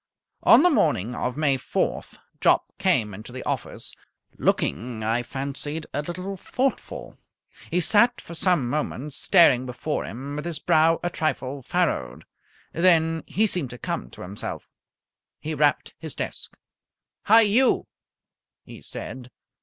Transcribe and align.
On 0.41 0.63
the 0.63 0.71
morning 0.71 1.13
of 1.13 1.37
May 1.37 1.59
4th 1.59 2.17
Jopp 2.39 2.63
came 2.79 3.13
into 3.13 3.31
the 3.31 3.43
office, 3.43 3.93
looking, 4.39 5.03
I 5.03 5.21
fancied, 5.21 5.85
a 5.93 6.01
little 6.01 6.37
thoughtful. 6.37 7.19
He 7.69 7.81
sat 7.81 8.19
for 8.19 8.33
some 8.33 8.67
moments 8.67 9.15
staring 9.15 9.67
before 9.67 10.05
him 10.05 10.35
with 10.37 10.45
his 10.45 10.57
brow 10.57 10.99
a 11.03 11.11
trifle 11.11 11.61
furrowed; 11.61 12.25
then 12.73 13.23
he 13.27 13.45
seemed 13.45 13.69
to 13.69 13.77
come 13.77 14.09
to 14.09 14.23
himself. 14.23 14.67
He 15.39 15.53
rapped 15.53 15.93
his 15.99 16.15
desk. 16.15 16.57
"Hi! 17.25 17.41
You!" 17.41 17.85
he 18.63 18.81
said. 18.81 19.29